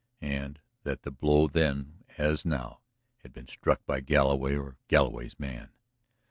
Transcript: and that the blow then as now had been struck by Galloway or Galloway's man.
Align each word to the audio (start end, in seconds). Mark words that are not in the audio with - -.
and 0.19 0.59
that 0.81 1.03
the 1.03 1.11
blow 1.11 1.45
then 1.47 2.03
as 2.17 2.43
now 2.43 2.79
had 3.17 3.31
been 3.31 3.47
struck 3.47 3.85
by 3.85 3.99
Galloway 3.99 4.55
or 4.55 4.75
Galloway's 4.87 5.39
man. 5.39 5.69